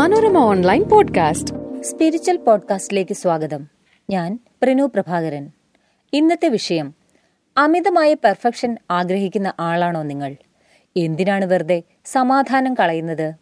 [0.00, 1.82] Manorama online podcast.
[1.82, 3.68] Spiritual പോഡ്കാസ്റ്റിലേക്ക് സ്വാഗതം.
[4.10, 5.50] ഞാൻ പ്രനു പ്രഭാകരൻ.
[6.12, 6.94] ഇന്നത്തെ വിഷയം
[7.58, 10.36] അമിതമായ പെർഫെക്ഷൻ ആഗ്രഹിക്കുന്ന ആളാണോ നിങ്ങൾ?
[10.96, 13.34] എന്തിനാണ് വെറുതെ സമാധാനം കളയുന്നത്?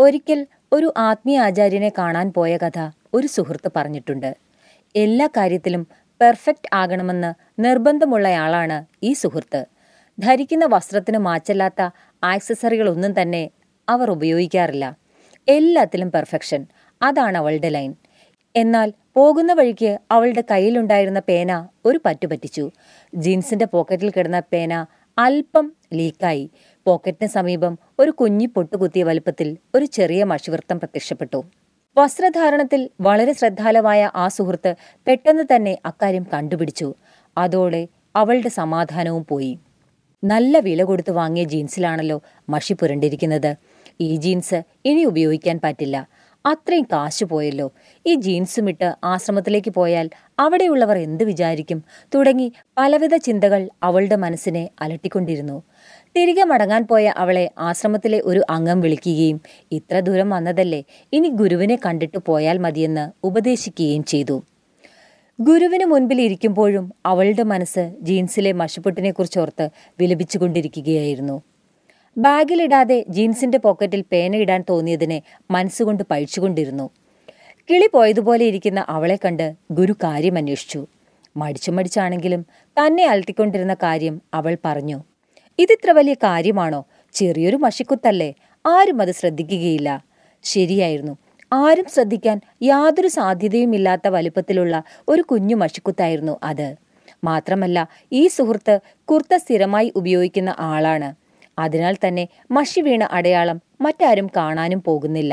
[0.00, 4.36] ഒരിക്കൽ ഒരു ആത്മീയ ആചാര്യനെ കാണാൻ പോയ കഥ ഒരു സുഹൃത്ത് പറഞ്ഞിട്ടുണ്ട്.
[4.96, 5.86] എല്ലാ കാര്യത്തിലും
[6.20, 9.64] പെർഫെക്റ്റ് ആകണമെന്ന് നിർബന്ധമുള്ളയാളാണ് ഈ സുഹൃത്ത്.
[10.18, 11.90] ധരിക്കുന്ന വസ്ത്രത്തിന് മാച്ചല്ലാത്ത
[12.24, 13.50] ആക്സസറികളൊന്നും തന്നെ
[13.88, 14.99] അവർ ഉപയോഗിക്കാറില്ല.
[15.50, 16.66] എല്ലാത്തിലും പെർഫെക്ഷൻ.
[17.02, 17.94] അതാണ് അവളുടെ ലൈൻ.
[18.56, 22.70] എന്നാൽ പോകുന്ന വഴിക്ക് അവളുടെ കയ്യിലുണ്ടായിരുന്ന പേന ഒരു പറ്റുപറ്റിച്ചു
[23.14, 24.86] ജീൻസിന്റെ പോക്കറ്റിൽ കിടന്ന പേന
[25.18, 26.50] അല്പം ലീക്കായി.
[26.86, 31.44] പോക്കറ്റിന് സമീപം ഒരു കുഞ്ഞി പൊട്ടുകുത്തിയ വലുപ്പത്തിൽ ഒരു ചെറിയ മഷിവൃത്തം പ്രത്യക്ഷപ്പെട്ടു.
[31.96, 34.74] വസ്ത്രധാരണത്തിൽ വളരെ ശ്രദ്ധാലവായ ആ സുഹൃത്ത്
[35.06, 36.94] പെട്ടെന്ന് തന്നെ അക്കാര്യം കണ്ടുപിടിച്ചു.
[37.38, 39.58] അതോടെ അവളുടെ സമാധാനവും പോയി.
[40.24, 43.56] നല്ല വില കൊടുത്ത് വാങ്ങിയ ജീൻസിലാണല്ലോ മഷി പുരണ്ടിരിക്കുന്നത്.
[44.00, 46.08] ഈ ജീൻസ് ഇനി ഉപയോഗിക്കാൻ പറ്റില്ല.
[46.46, 47.72] അത്രയും കാശ് പോയല്ലോ.
[48.06, 51.84] ഈ ജീൻസും ഇട്ട് ആശ്രമത്തിലേക്ക് പോയാൽ അവിടെയുള്ളവർ എന്ത് വിചാരിക്കും?
[52.14, 55.62] തുടങ്ങി പലവിധ ചിന്തകൾ അവളുടെ മനസ്സിനെ അലട്ടിക്കൊണ്ടിരുന്നു.
[56.16, 59.40] തിരികെ മടങ്ങാൻ പോയ അവളെ ആശ്രമത്തിലെ ഒരു അംഗം വിളിക്കുകയും
[59.72, 64.42] ഇത്ര ദൂരം വന്നതല്ലേ ഇനി ഗുരുവിനെ കണ്ടിട്ട് പോയാൽ മതിയെന്ന് ഉപദേശിക്കുകയും ചെയ്തു.
[65.40, 71.42] ഗുരുവിന് മുൻപിൽ ഇരിക്കുമ്പോഴും അവളുടെ മനസ്സ് ജീൻസിലെ മഷുപൊട്ടിനെക്കുറിച്ചോർത്ത് വിലപിച്ചുകൊണ്ടിരിക്കുകയായിരുന്നു.
[72.20, 76.90] ബാഗിലിടാതെ ജീൻസിന്റെ പോക്കറ്റിൽ പേന ഇടാൻ തോന്നിയതിനെ മനസ്സുകൊണ്ട് പഴിച്ചുകൊണ്ടിരുന്നു.
[77.70, 80.86] കിളി പോയതുപോലെ ഇരിക്കുന്ന അവളെ കണ്ട് ഗുരു കാര്യം അന്വേഷിച്ചു.
[81.36, 85.04] മടിച്ചു മടിച്ചാണെങ്കിലും തന്നെ അലട്ടിക്കൊണ്ടിരുന്ന കാര്യം അവൾ പറഞ്ഞു.
[85.58, 86.86] ഇതിത്ര വലിയ കാര്യമാണോ?
[87.12, 88.34] ചെറിയൊരു മഷിക്കുത്തല്ലേ?
[88.66, 90.04] ആരും അത് ശ്രദ്ധിക്കുകയില്ല.
[90.42, 91.16] ശരിയായിരുന്നു.
[91.52, 96.76] ആരും ശ്രദ്ധിക്കാൻ യാതൊരു സാധ്യതയുമില്ലാത്ത വലുപ്പത്തിലുള്ള ഒരു കുഞ്ഞു മഷിക്കുത്തായിരുന്നു അത്.
[97.24, 101.19] മാത്രമല്ല ഈ സുഹൃത്ത് കുർത്ത സ്ഥിരമായി ഉപയോഗിക്കുന്ന ആളാണ്.
[101.60, 105.32] അതിനാൽ തന്നെ മഷി വീണ അടയാളം മറ്റാരും കാണാനും പോകുന്നില്ല.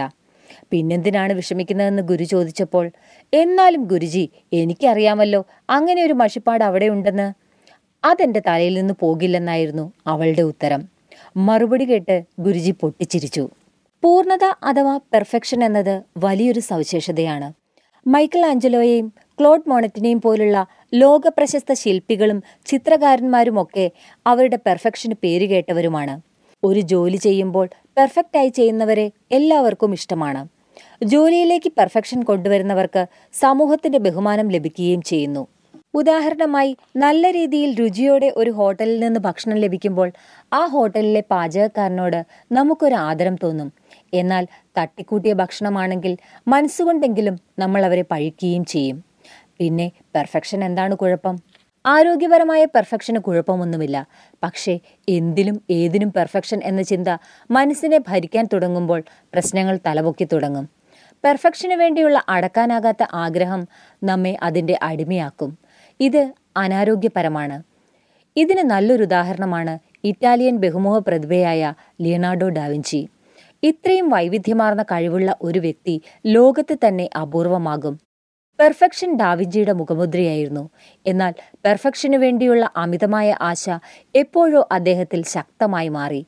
[0.72, 2.86] പിന്നെന്തിനാണ് വിഷമിക്കുന്നതെന്ന് ഗുരു ചോദിച്ചപ്പോൾ
[3.34, 7.28] എന്നാലും ഗുരുജി എനിക്കറിയാമല്ലോ അങ്ങനെ ഒരു മഷിപ്പാട് അവിടെ ഉണ്ടെന്ന്.
[8.04, 10.82] അതെന്റെ തലയിൽ നിന്ന് പോകില്ലെന്നായിരുന്നു അവളുടെ ഉത്തരം.
[11.38, 13.44] മറുപടി കേട്ട് ഗുരുജി പൊട്ടിച്ചിരിച്ചു.
[14.04, 17.48] പൂർണത അഥവാ പെർഫെക്ഷൻ എന്നത് വലിയൊരു സവിശേഷതയാണ്.
[18.08, 19.08] മൈക്കിൾ ആഞ്ചലോയെയും
[19.40, 20.58] ക്ലോഡ് മോണറ്റിനെയും പോലുള്ള
[20.94, 23.92] ലോകപ്രശസ്ത ശില്പികളും ചിത്രകാരന്മാരുമൊക്കെ
[24.26, 26.22] അവരുടെ പെർഫെക്ഷന് പേരുകേട്ടവരുമാണ്
[26.64, 27.68] ഒരു ജോലി ചെയ്യുമ്പോൾ
[27.98, 30.48] പെർഫെക്റ്റായി ചെയ്യുന്നവരെ എല്ലാവർക്കും ഇഷ്ടമാണ്.
[31.04, 35.48] ജോലിയിലേക്ക് പെർഫെക്ഷൻ കൊണ്ടുവരുന്നവർക്ക് സമൂഹത്തിന്റെ ബഹുമാനം ലഭിക്കുകയും ചെയ്യുന്നു.
[35.96, 40.12] ഉദാഹരണമായി നല്ല രീതിയിൽ രുചിയോടെ ഒരു ഹോട്ടലിൽ നിന്ന് ഭക്ഷണം ലഭിക്കുമ്പോൾ
[40.54, 43.72] ആ ഹോട്ടലിലെ പാചകക്കാരനോട് നമുക്കൊരു ആദരം തോന്നും.
[44.14, 46.18] എന്നാൽ തട്ടിക്കൂട്ടിയ ഭക്ഷണമാണെങ്കിൽ
[46.48, 49.04] മനസ്സുകൊണ്ടെങ്കിലും നമ്മൾ അവരെ പഴിക്കുകയും ചെയ്യും.
[49.60, 51.38] പിന്നെ പെർഫെക്ഷൻ എന്താണ് കുഴപ്പം?
[51.86, 54.08] ആരോഗ്യപരമായ പെർഫെക്ഷന് കുഴപ്പമൊന്നുമില്ല.
[54.44, 54.80] പക്ഷേ
[55.10, 57.08] എന്തിലും ഏതിനും പെർഫെക്ഷൻ എന്ന ചിന്ത
[57.52, 59.04] മനസ്സിനെ ഭരിക്കാൻ തുടങ്ങുമ്പോൾ
[59.34, 60.70] പ്രശ്നങ്ങൾ തലപൊക്കി തുടങ്ങും.
[61.24, 63.68] പെർഫെക്ഷന് വേണ്ടിയുള്ള അടക്കാനാകാത്ത ആഗ്രഹം
[64.04, 65.58] നമ്മെ അതിന്റെ അടിമയാക്കും.
[66.00, 67.64] ഇത് അനാരോഗ്യപരമാണ്.
[68.38, 73.10] ഇതിന് നല്ലൊരു ഉദാഹരണമാണ് ഇറ്റാലിയൻ ബഹുമുഖ പ്രതിഭയായ ലിയനാർഡോ ഡാവിഞ്ചി
[73.64, 78.07] ഇത്രയും വൈവിധ്യമാർന്ന കഴിവുള്ള ഒരു വ്യക്തി ലോകത്ത് തന്നെ അപൂർവമാകും.
[78.60, 80.70] പെർഫെക്ഷൻ ഡാവിഞ്ചിയുടെ മുഖമുദ്രയായിരുന്നു.
[81.06, 81.34] എന്നാൽ
[81.66, 83.70] പെർഫെക്ഷനു വേണ്ടിയുള്ള അമിതമായ ആശ
[84.16, 86.26] എപ്പോഴോ അദ്ദേഹത്തിൽ ശക്തമായി മാറി.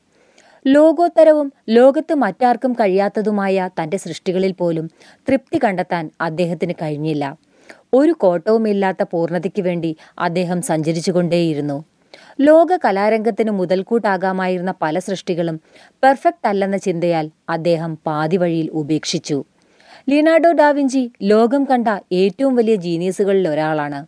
[0.66, 4.90] ലോകോത്തരവും ലോകത്ത് മറ്റാർക്കും കഴിയാത്തതുമായ തന്റെ സൃഷ്ടികളിൽ പോലും
[5.28, 7.36] തൃപ്തി കണ്ടെത്താൻ അദ്ദേഹത്തിന് കഴിഞ്ഞില്ല.
[7.94, 11.84] ഒരു കോട്ടവുമില്ലാത്ത പൂർണതയ്ക്ക് വേണ്ടി അദ്ദേഹം സഞ്ചരിച്ചുകൊണ്ടേയിരുന്നു.
[12.40, 15.60] ലോക കലാരംഗത്തിന് മുതൽക്കൂട്ടാകാമായിരുന്ന പല സൃഷ്ടികളും
[16.02, 19.44] പെർഫെക്റ്റ് അല്ലെന്ന ചിന്തയാൽ അദ്ദേഹം പാതിവഴിയിൽ ഉപേക്ഷിച്ചു.
[20.08, 24.06] ലിയനാർഡോ ഡാവിഞ്ചി ലോകം കണ്ട ഏറ്റവും വലിയ ജീനിയസുകളിൽ ഒരാളാണ്.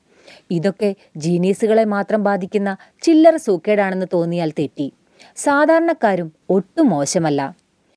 [0.50, 4.92] ഇതൊക്കെ ജീനിയസുകളെ മാത്രം ബാധിക്കുന്ന ചില്ലറ സൂക്കേടാണെന്ന് തോന്നിയാൽ തെറ്റി.
[5.36, 7.56] സാധാരണക്കാരും ഒട്ടും മോശമല്ല.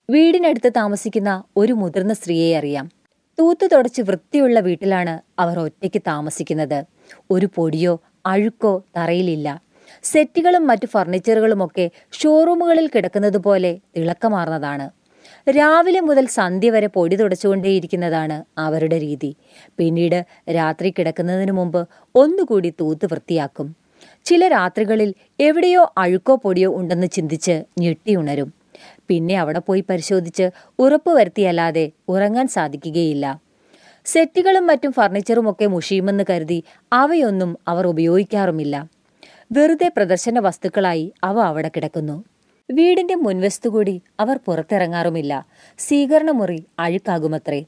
[0.10, 2.92] വീടിനടുത്ത് താമസിക്കുന്ന ഒരു മുതിർന്ന സ്ത്രീയെ അറിയാം.
[3.40, 6.86] തൂത്തു തുടച്ച് വൃത്തിയുള്ള വീട്ടിലാണ് അവർ ഒറ്റയ്ക്ക് താമസിക്കുന്നത്.
[7.32, 9.62] ഒരു പൊടിയോ അഴുക്കോ തറയിലില്ല.
[10.04, 14.90] സെറ്റുകളും മറ്റു ഫർണിച്ചറുകളുമൊക്കെ ഷോറൂമുകളിൽ കിടക്കുന്നത് പോലെ തിളക്കമാർന്നതാണ്.
[15.50, 19.36] രാവിലെ മുതൽ സന്ധ്യ വരെ പൊടി തുടച്ചുകൊണ്ടേയിരിക്കുന്നതാണ് അവരുടെ രീതി.
[19.78, 23.76] പിന്നീട് രാത്രി കിടക്കുന്നതിനു മുമ്പ് ഒന്നുകൂടി തൂത്ത് വൃത്തിയാക്കും.
[24.26, 28.54] ചില രാത്രികളിൽ എവിടെയോ അഴുക്കോ പൊടിയോ ഉണ്ടെന്ന് ചിന്തിച്ച് ഞെട്ടിയുണരും
[29.08, 30.50] പിന്നെ അവിടെ പോയി പരിശോധിച്ച്
[30.80, 33.40] ഉറപ്പുവരുത്തിയല്ലാതെ ഉറങ്ങാൻ സാധിക്കുകയില്ല.
[34.06, 36.64] സെറ്റുകളും മറ്റും ഫർണിച്ചറും ഒക്കെ മുഷിയുമെന്ന് കരുതി
[36.94, 38.76] അവയൊന്നും അവർ ഉപയോഗിക്കാറുമില്ല.
[39.52, 42.24] വെറുതെ പ്രദർശന വസ്തുക്കളായി അവ അവിടെ കിടക്കുന്നു.
[42.72, 45.46] വീടിന്റെ മുൻവശത്തുകൂടി അവർ പുറത്തിറങ്ങാറുമില്ല.
[45.78, 47.62] സ്വീകരണമുറി അഴുക്കാകുമത്രേ.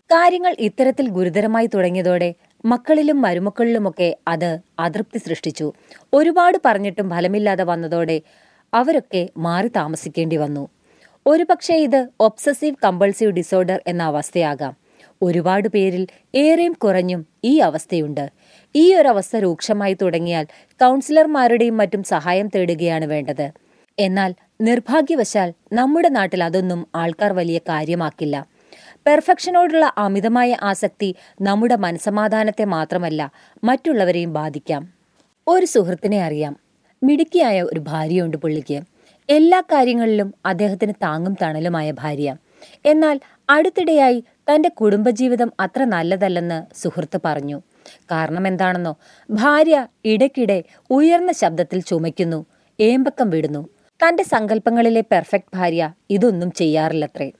[0.00, 2.34] കാര്യങ്ങൾ ഇത്തരത്തിൽ ഗുരുതരമായി തുടങ്ങിയതോടെ
[2.64, 5.72] മക്കളിലും മരുമക്കളിലുമൊക്കെ അത് അതൃപ്തി സൃഷ്ടിച്ചു.
[6.12, 8.20] ഒരുപാട് പറഞ്ഞിട്ടും ഫലമില്ലാതെ വന്നതോടെ
[8.74, 10.68] അവരൊക്കെ മാറി താമസിക്കേണ്ടി വന്നു.
[11.26, 14.76] ഒരുപക്ഷെ ഇത് ഒബ്സസീവ് കമ്പൾസീവ് ഡിസോർഡർ എന്ന അവസ്ഥയാകാം.
[15.22, 18.30] ഒരുപാട് പേരിൽ ഏറെയും കുറഞ്ഞും ഈ അവസ്ഥയുണ്ട്.
[18.76, 23.50] ഈ ഒരു അവസ്ഥ രൂക്ഷമായി തുടങ്ങിയാൽ കൗൺസിലർമാരുടെയും മറ്റും സഹായം തേടുകയാണ് വേണ്ടത്.
[23.98, 28.46] എന്നാൽ നിർഭാഗ്യവശാൽ നമ്മുടെ നാട്ടിൽ അതൊന്നും ആൾക്കാർ വലിയ കാര്യമാക്കില്ല.
[29.06, 33.30] പെർഫെക്ഷനോടുള്ള അമിതമായ ആസക്തി നമ്മുടെ മനസമാധാനത്തെ മാത്രമല്ല
[33.64, 34.82] മറ്റുള്ളവരെയും ബാധിക്കാം.
[35.48, 36.56] ഒരു സുഹൃത്തിനെ അറിയാം.
[37.02, 38.82] മിടുക്കിയായ ഒരു ഭാര്യയുണ്ട് പുള്ളിക്ക്.
[39.28, 42.36] എല്ലാ കാര്യങ്ങളിലും അദ്ദേഹത്തിന് താങ്ങും തണലുമായ ഭാര്യ.
[42.84, 43.20] എന്നാൽ
[43.50, 47.62] അടുത്തിടെയായി തന്റെ കുടുംബജീവിതം അത്ര നല്ലതല്ലെന്ന് സുഹൃത്ത് പറഞ്ഞു.
[48.10, 48.96] കാരണം എന്താണെന്നോ
[49.30, 52.46] ഭാര്യ ഇടയ്ക്കിടെ ഉയർന്ന ശബ്ദത്തിൽ ചുമയ്ക്കുന്നു
[52.80, 53.68] ഏമ്പക്കം വിടുന്നു.
[54.04, 57.32] തന്റെ സങ്കല്പങ്ങളിലെ പെർഫെക്റ്റ് ഭാര്യ ഇതൊന്നും ചെയ്യാറില്ലത്രേ.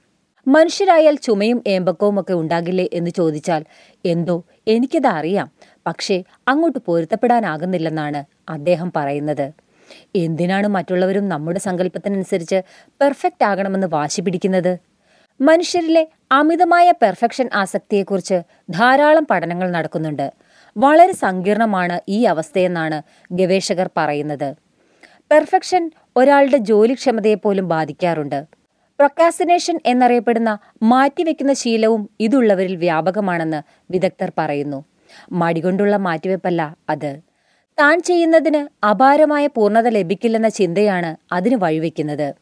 [0.47, 3.65] മനുഷ്യരായാൽ ചുമയും ഏമ്പക്കവും ഒക്കെ ഉണ്ടാകില്ലേ എന്ന് ചോദിച്ചാൽ
[4.05, 5.51] എന്തോ എനിക്കത് അറിയാം
[5.87, 9.53] പക്ഷേ അങ്ങോട്ട് പൊരുത്തപ്പെടാനാകുന്നില്ലെന്നാണ് അദ്ദേഹം പറയുന്നത്.
[10.15, 12.61] എന്തിനാണ് മറ്റുള്ളവരും നമ്മുടെ സങ്കല്പത്തിനനുസരിച്ച്
[13.01, 14.79] പെർഫെക്റ്റ് ആകണമെന്ന് വാശി പിടിക്കുന്നത്?
[15.41, 20.33] മനുഷ്യരിലെ അമിതമായ പെർഫെക്ഷൻ ആസക്തിയെക്കുറിച്ച് ധാരാളം പഠനങ്ങൾ നടക്കുന്നുണ്ട്.
[20.77, 23.01] വളരെ സങ്കീർണമാണ് ഈ അവസ്ഥയെന്നാണ്
[23.31, 24.49] ഗവേഷകർ പറയുന്നത്.
[25.31, 28.45] പെർഫെക്ഷൻ ഒരാളുടെ ജോലിക്ഷമതയെ പോലും ബാധിക്കാറുണ്ട്.
[28.99, 33.61] പ്രൊക്കാസിനേഷൻ എന്നറിയപ്പെടുന്ന മാറ്റിവെക്കുന്ന ശീലവും ഇതുള്ളവരിൽ വ്യാപകമാണെന്ന്
[33.91, 34.85] വിദഗ്ധർ പറയുന്നു.
[35.31, 37.19] മടികൊണ്ടുള്ള മാറ്റിവെപ്പല്ല അത്.
[37.79, 42.33] താൻ ചെയ്യുന്നതിന് അപാരമായ പൂർണത ലഭിക്കില്ലെന്ന ചിന്തയാണ് അതിന് വഴിവെക്കുന്നത്.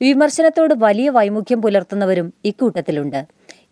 [0.00, 3.26] വിമർശനത്തോട് വലിയ വൈമുഖ്യം പുലർത്തുന്നവരും ഇക്കൂട്ടത്തിലുണ്ട്.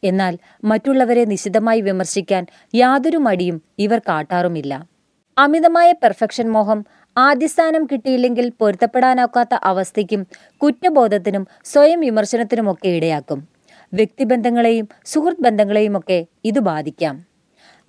[0.05, 4.93] എന്നാൽ മറ്റുള്ളവരെ നിശിതമായി വിമർശിക്കാൻ യാതൊരു മടിയും ഇവർ കാട്ടാറുമില്ല.
[5.39, 6.87] അമിതമായ പെർഫെക്ഷൻ മോഹം
[7.17, 10.27] ആദ്യസ്ഥാനം കിട്ടിയില്ലെങ്കിൽ പൊരുത്തപ്പെടാനാക്കാത്ത അവസ്ഥയ്ക്കും
[10.57, 13.49] കുറ്റബോധത്തിനും സ്വയം വിമർശനത്തിനുമൊക്കെ ഇടയാക്കും.
[13.95, 17.25] വ്യക്തിബന്ധങ്ങളെയും സുഹൃത്ത് ബന്ധങ്ങളെയുമൊക്കെ ഇത് ബാധിക്കാം.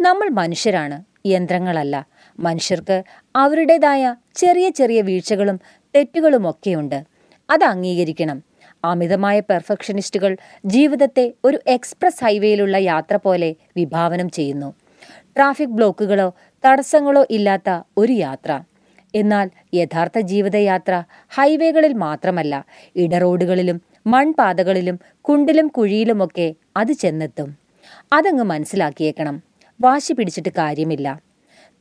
[0.01, 2.07] നമ്മൾ മനുഷ്യരാണ് യന്ത്രങ്ങളല്ല.
[2.39, 3.03] മനുഷ്യർക്ക്
[3.35, 5.59] അവരുടേതായ ചെറിയ ചെറിയ വീഴ്ചകളും
[5.95, 7.03] തെറ്റുകളുമൊക്കെയുണ്ട്
[7.49, 8.43] അത് അംഗീകരിക്കണം.
[8.83, 14.73] അമിതമായ പെർഫെക്ഷനിസ്റ്റുകൾ ജീവിതത്തെ ഒരു എക്സ്പ്രസ് ഹൈവേയിലുള്ള യാത്ര പോലെ വിഭാവനം ചെയ്യുന്നു.
[15.37, 16.33] ട്രാഫിക് ബ്ലോക്കുകളോ
[16.65, 18.59] തടസ്സങ്ങളോ ഇല്ലാത്ത ഒരു യാത്ര.
[19.15, 22.65] എന്നാൽ യഥാർത്ഥ ജീവിതയാത്ര ഹൈവേകളിൽ മാത്രമല്ല
[22.95, 27.57] ഇടറോഡുകളിലും മൺപാതകളിലും കുണ്ടിലും കുഴിയിലുമൊക്കെ അത് ചെന്നെത്തും.
[28.13, 29.43] അതങ്ങ് മനസ്സിലാക്കിയേക്കണം
[29.81, 31.19] വാശി പിടിച്ചിട്ട് കാര്യമില്ല.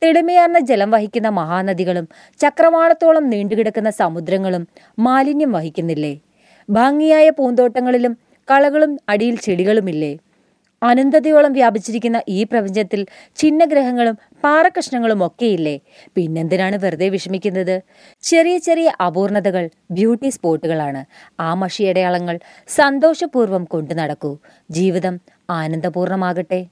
[0.03, 2.07] തെളിമയാർന്ന ജലം വഹിക്കുന്ന മഹാനദികളും
[2.39, 4.67] ചക്രവാളത്തോളം നീണ്ടുകിടക്കുന്ന സമുദ്രങ്ങളും
[4.99, 6.19] മാലിന്യം വഹിക്കുന്നില്ലേ?
[6.69, 8.17] ഭംഗിയായ പൂന്തോട്ടങ്ങളിലും
[8.51, 10.17] കളകളും അടിയിൽ ചെടികളുമില്ലേ?
[10.83, 15.79] അനന്തതയോളം വ്യാപിച്ചിരിക്കുന്ന ഈ പ്രപഞ്ചത്തിൽ ചിഹ്നഗ്രഹങ്ങളും പാറക്കഷ്ണങ്ങളും ഒക്കെയില്ലേ?
[16.15, 17.81] പിന്നെന്തിനാണ് വെറുതെ വിഷമിക്കുന്നത്?
[18.21, 21.05] ചെറിയ ചെറിയ അപൂർണതകൾ ബ്യൂട്ടി സ്പോട്ടുകളാണ്
[21.39, 24.37] ആ മഷിയടയാളങ്ങൾ സന്തോഷപൂർവം കൊണ്ടു നടക്കൂ.
[24.71, 25.19] ജീവിതം
[25.49, 26.65] ആനന്ദപൂർണമാകട്ടെ.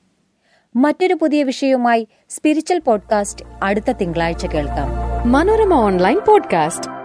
[0.76, 4.90] മറ്റൊരു പുതിയ വിഷയവുമായി സ്പിരിച്വൽ പോഡ്കാസ്റ്റ് അടുത്ത തിങ്കളാഴ്ച കേൾക്കാം.
[5.32, 7.01] Manorama online podcast.